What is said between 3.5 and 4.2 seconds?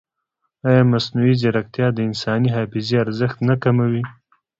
کموي؟